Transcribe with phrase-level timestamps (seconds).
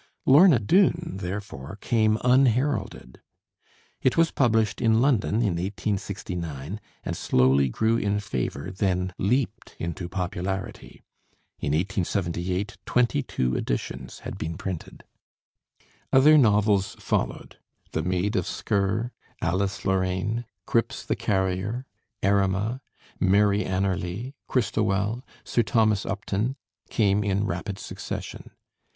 [0.25, 3.21] 'Lorna Doone' therefore came unheralded.
[4.01, 10.09] It was published in London in 1869 and slowly grew in favor, then leaped into
[10.09, 11.03] popularity.
[11.59, 15.03] In 1878 twenty two editions had been printed.
[16.11, 17.59] Other novels followed.
[17.91, 21.85] 'The Maid of Sker,' 'Alice Lorraine,' 'Cripps the Carrier,'
[22.23, 22.81] 'Erema,'
[23.19, 26.55] 'Mary Anerley,' 'Christowell,' 'Sir Thomas Upton,'
[26.89, 28.49] came in rapid succession.